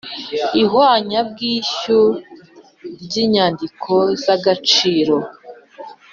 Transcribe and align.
ihwanyabwishyu 0.61 1.99
ry 3.03 3.13
inyandiko 3.23 3.93
z 4.21 4.23
agaciro 4.35 5.15